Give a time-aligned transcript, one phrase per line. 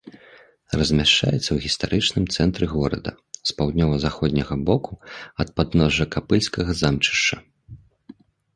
[0.79, 3.11] Размяшчаецца ў гістарычным цэнтры горада
[3.51, 4.93] з паўднёва-заходняга боку
[5.45, 7.35] ад падножжа капыльскага замчышча.